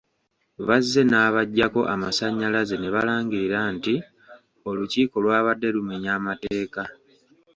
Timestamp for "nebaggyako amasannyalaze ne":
1.09-2.89